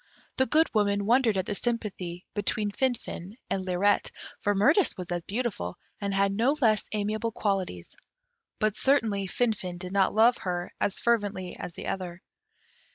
[0.37, 5.21] The Good Woman wondered at the sympathy between Finfin and Lirette, for Mirtis was as
[5.27, 7.95] beautiful, and had no less amiable qualities;
[8.57, 12.23] but certainly Finfin did not love her as fervently as the other.